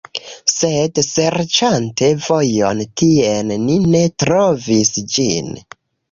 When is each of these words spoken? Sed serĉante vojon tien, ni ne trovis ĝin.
Sed 0.51 0.99
serĉante 1.07 2.07
vojon 2.27 2.81
tien, 3.01 3.51
ni 3.65 3.75
ne 3.91 4.01
trovis 4.23 4.91
ĝin. 5.17 5.53